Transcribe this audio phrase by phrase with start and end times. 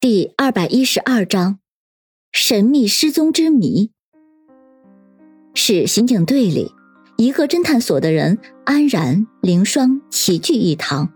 [0.00, 1.58] 第二百一十二章，
[2.30, 3.90] 神秘失踪之谜。
[5.54, 6.70] 是刑警队里
[7.16, 11.12] 一个侦探所的人，安然、凌霜齐聚一堂，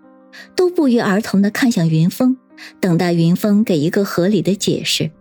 [0.56, 2.36] 都不约而同的看向云峰，
[2.80, 5.12] 等待云峰给一个合理的解释。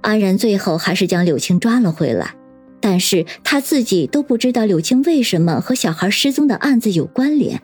[0.00, 2.34] 安然最后还是将柳青抓了回来，
[2.80, 7.60] 但是他自己都不知道柳青为什么和小孩失踪的案子有关联。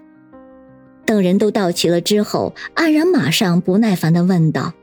[1.06, 4.74] 等人都到齐了之后，安然马上不耐烦的问道。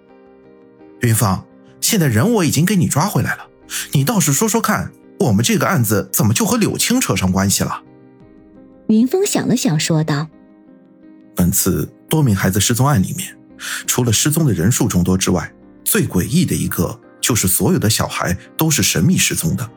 [1.02, 1.46] 云芳，
[1.80, 3.48] 现在人我已经给你抓回来了，
[3.92, 7.84] 你倒是说说看，我们这个案子怎么就和柳青扯上关系了？
[8.88, 10.28] 云峰想了想，说道
[11.36, 13.38] ：“本次多名孩子失踪案里面，
[13.86, 15.54] 除了失踪的人数众多之外，
[15.84, 19.70] 最诡异的一个就是所有的小孩都是神秘失踪的。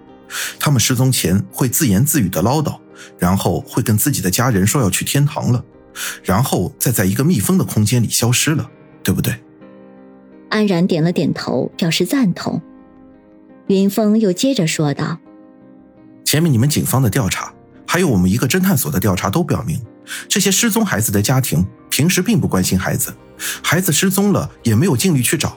[0.58, 2.78] 他们失踪前会自言自语的唠叨，
[3.18, 5.64] 然后会跟自己的家人说要去天堂了，
[6.22, 8.70] 然后再在一个密封的空间里消失了，
[9.02, 9.34] 对不对？”
[10.50, 12.60] 安然点了点头，表示赞同。
[13.68, 15.18] 云峰又接着说道
[16.24, 17.54] ：“前面你们警方的调查，
[17.86, 19.80] 还有我们一个侦探所的调查，都表明，
[20.28, 23.14] 这些失踪孩子的家庭平时并不关心孩子，
[23.62, 25.56] 孩子失踪了也没有尽力去找。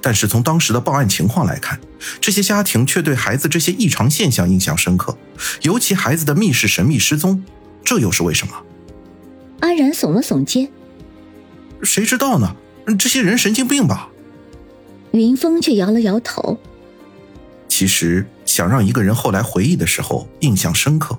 [0.00, 1.80] 但是从当时的报案情况来看，
[2.20, 5.16] 这些家庭却对孩子这些异常现象印象深刻，
[5.62, 7.42] 尤其孩子的密室神秘失踪，
[7.82, 8.52] 这又是为什么？”
[9.60, 10.68] 安然耸了耸肩
[11.82, 12.54] ：“谁知道呢？
[12.98, 14.10] 这些人神经病吧。”
[15.12, 16.58] 云峰却摇了摇头。
[17.68, 21.18] 其实，想让一个人后来回忆的时候印象深刻，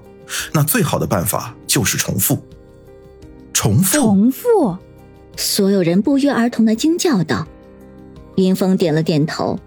[0.53, 2.41] 那最好的办法就是重复。
[3.53, 4.77] 重复，重复！
[5.35, 7.47] 所有人不约而同的惊叫道。
[8.37, 9.59] 云峰点了点头。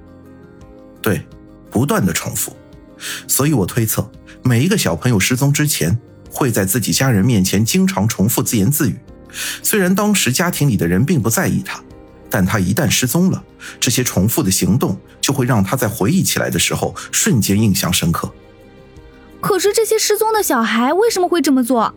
[1.03, 1.23] 对，
[1.71, 2.53] 不断的重复。
[3.27, 4.11] 所以我推测，
[4.43, 5.99] 每一个小朋友失踪之前，
[6.31, 8.97] 会在自己家人面前经常重复自言自语。
[9.63, 11.83] 虽然当时家庭里的人并不在意他。
[12.31, 13.43] 但他一旦失踪了，
[13.81, 18.33] 这些重复的行动就会让他在回忆起来的时候瞬间印象深刻。
[19.41, 21.95] 可是这些失踪的小孩为什么会这么做？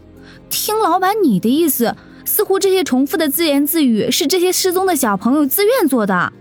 [0.50, 6.34] 听老板你的意思，似乎这些重复的自言自语是这些失踪的小朋友自愿做的。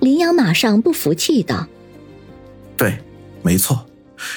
[0.00, 1.66] 林阳马上不服气道
[2.76, 2.98] ：“对，
[3.42, 3.86] 没错，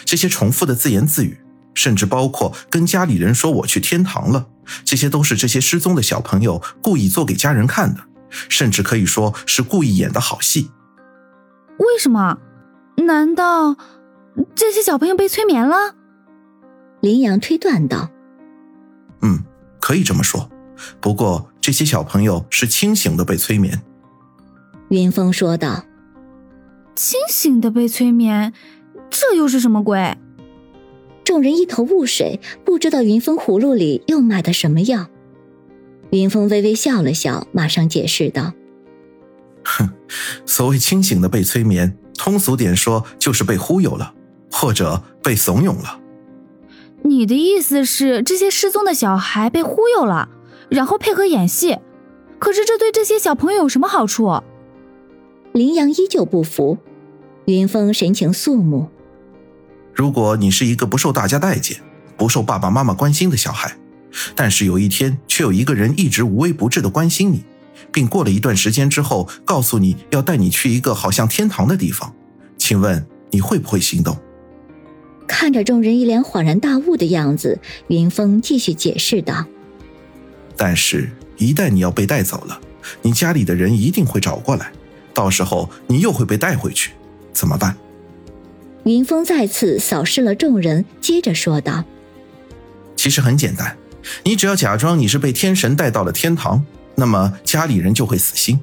[0.05, 1.37] 这些重复的自言自语，
[1.73, 4.47] 甚至包括跟家里人说我去天堂了，
[4.83, 8.01] 这些都是这些失踪的小朋友故意做给家人看的。”
[8.49, 10.71] 甚至可以说是故意演的好戏。
[11.77, 12.37] 为什么？
[13.05, 13.75] 难道
[14.55, 15.95] 这些小朋友被催眠了？
[17.01, 18.09] 林阳推断道
[19.21, 19.43] ：“嗯，
[19.79, 20.49] 可以这么说。
[20.99, 23.81] 不过这些小朋友是清醒的被催眠。”
[24.89, 25.83] 云峰说道
[26.95, 28.53] ：“清醒的被催眠，
[29.09, 30.17] 这又是什么鬼？”
[31.25, 35.07] 众人一头雾水，不知道云峰葫芦里又卖的什么药。
[36.11, 38.53] 云峰微微笑了笑，马上解释道
[39.65, 39.89] ：“哼，
[40.45, 44.13] 所谓清醒的被催眠，通俗点说就是被忽悠了，
[44.51, 45.99] 或者被怂恿了。
[47.03, 50.29] 你的意思是这些失踪的小孩被忽悠了，
[50.69, 51.79] 然后配合演戏？
[52.39, 54.41] 可是这对这些小朋友有什么好处？”
[55.53, 56.77] 林阳依旧不服。
[57.45, 58.89] 云峰神情肃穆
[59.93, 61.79] ：“如果你是一个不受大家待见、
[62.17, 63.77] 不受爸爸妈妈关心的小孩。”
[64.35, 67.43] 但是有一天，却有一个人一直无微不至的关心你，
[67.91, 72.13] 并过了一段时间之后，告诉你要带你去一个好像天堂的地方。
[72.57, 74.17] 请问你会不会心动？
[75.27, 79.45] 看着众人一脸恍然大悟的样子，云峰继续解释道
[80.55, 82.59] ：“但是，一旦你要被带走了，
[83.01, 84.71] 你家里的人一定会找过来，
[85.13, 86.91] 到时候你又会被带回去，
[87.33, 87.75] 怎么办？”
[88.85, 91.83] 云峰再次扫视了众人，接着说道
[92.95, 93.75] ：“其实很简单。”
[94.23, 98.59] 你只要假装你是被天神带到了天堂，那么家里人就会死心。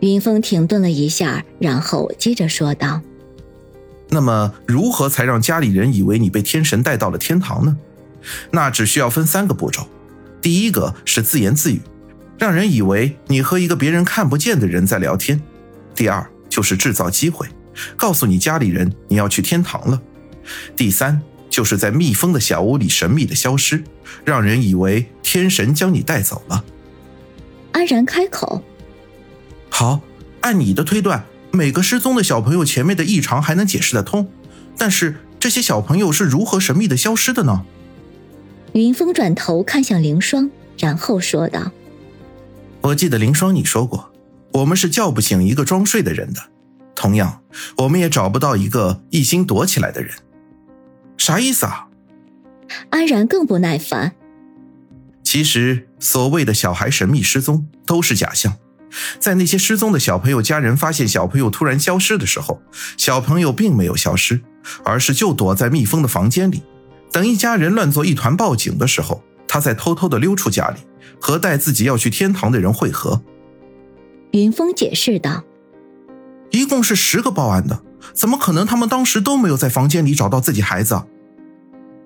[0.00, 3.00] 云峰停顿了一下，然后接着说道
[4.10, 7.76] ：“那么如何才让家里人以为你被天神带到了天堂呢？
[8.50, 9.86] 那只需要分三个步骤。
[10.42, 11.80] 第一个是自言自语，
[12.38, 15.40] 让人以为你和一个别人看不见的人在聊天。
[15.94, 17.46] 第二就是制造机会，
[17.96, 20.00] 告诉你家里人你要去天堂了。
[20.76, 21.22] 第三。
[21.50, 23.84] 就是在密封的小屋里神秘的消失，
[24.24, 26.64] 让人以为天神将你带走了。
[27.72, 28.62] 安然开口
[29.68, 30.00] ：“好，
[30.40, 34.30] 按你的推断，每个失踪的小朋友前面的异常还能解释得通，
[34.78, 37.64] 但是这些小朋友是如何神秘的消失的呢？”
[38.74, 41.72] 云峰转头看向凌霜，然后说道
[42.82, 44.12] ：“我记得凌霜你说过，
[44.52, 46.40] 我们是叫不醒一个装睡的人的，
[46.94, 47.40] 同样，
[47.76, 50.12] 我们也找不到一个一心躲起来的人。”
[51.18, 51.86] 啥意思啊？
[52.90, 54.12] 安然更不耐烦。
[55.22, 58.54] 其实所谓的小孩神秘失踪都是假象，
[59.18, 62.60] 在那些失踪的小朋友家人发现小朋友突然消失的时候，
[62.96, 64.42] 小朋友并没有消失，
[64.84, 66.62] 而是就躲在密封的房间里，
[67.10, 70.80] 等一家人乱作一团报警的时候，他再偷偷的溜出家里，
[71.20, 73.22] 和带自己要去天堂的人会合。
[74.32, 75.42] 云峰解释道
[76.52, 77.82] ：“一共是十个报案的，
[78.12, 81.02] 怎么可能他们当时都没有在房间里找到自己孩子？”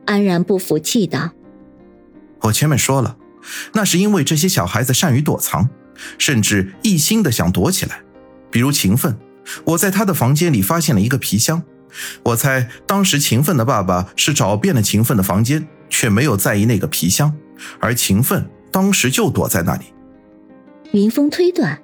[0.08, 1.32] 安然不服气道
[2.40, 3.18] ：“我前面说了，
[3.74, 5.68] 那是因为这些小孩子善于躲藏。”
[6.16, 8.02] 甚至一心的想躲起来，
[8.52, 9.18] 比如勤奋，
[9.64, 11.60] 我在他的房间里发现了一个皮箱，
[12.22, 17.34] 我猜当时勤奋的爸爸是找遍了勤奋的房间，却没有在意那个皮箱，
[17.80, 19.86] 而勤奋当时就躲在那里。
[20.92, 21.82] 云峰推断，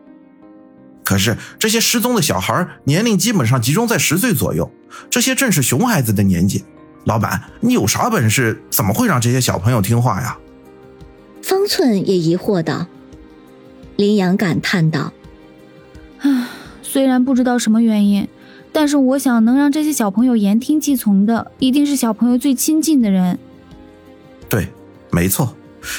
[1.04, 4.70] 可是这些失踪的小孩年龄基本上集中在十岁左右，
[5.10, 6.64] 这些正是熊孩子的年纪。
[7.04, 8.62] 老板，你有啥本事？
[8.70, 10.38] 怎么会让这些小朋友听话呀？
[11.42, 12.86] 方寸也疑惑道。
[13.96, 15.12] 林阳感叹道
[16.20, 16.48] ：“啊，
[16.82, 18.26] 虽然不知道什么原因，
[18.72, 23.38] 但是我想能让这些小朋友言听计从的，一定是小朋友最亲近的人。
[24.48, 24.68] 对，
[25.12, 25.54] 没错，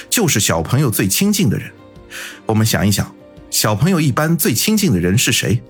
[0.10, 1.72] 就是小朋友最亲近的人。
[2.48, 3.14] 我们想一想，
[3.52, 5.62] 小朋友一般最亲近的人是谁？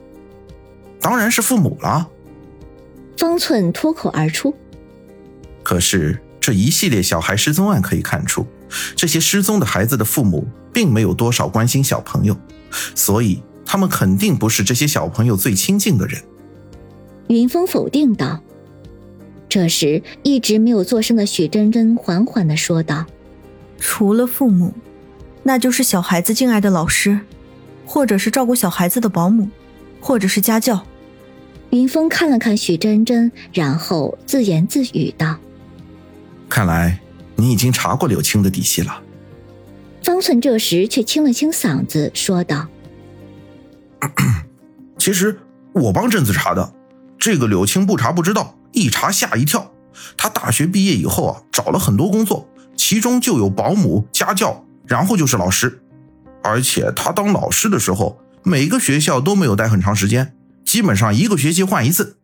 [1.02, 2.08] 当然是父母了。”
[3.18, 4.56] 方寸脱口而出。
[5.66, 8.46] 可是这一系列小孩失踪案可以看出。
[8.96, 12.38] 这些失踪的孩子的父母并没有多少关心小朋友，
[12.94, 16.22] 所以他们肯定不是这些小朋友最亲近的人。
[17.30, 18.40] 云峰否定道。
[19.50, 23.06] 这时，一直没有作声的许真真缓缓的说道
[23.80, 24.74] ：“除了父母，
[25.42, 27.20] 那就是小孩子敬爱的老师，
[27.86, 29.50] 或者是照顾小孩子的保姆，
[30.00, 30.86] 或者是家教。”
[31.72, 35.38] 云峰看了看许真真，然后自言自语道
[36.50, 37.00] ：“看来。”
[37.38, 39.02] 你已经查过柳青的底细了。
[40.02, 42.66] 方寸这时却清了清嗓子，说道
[44.98, 45.38] ：“其实
[45.74, 46.74] 我帮镇子查的，
[47.20, 49.70] 这个柳青不查不知道，一查吓一跳。
[50.16, 52.48] 他大学毕业以后啊，找了很多工作，
[52.78, 55.82] 其中就有保姆、家教，然后就是老师。
[56.42, 60.34] 而且他当老师的时候，每个学校都没有待很长时间，
[60.64, 62.16] 基本上一个学期换一次。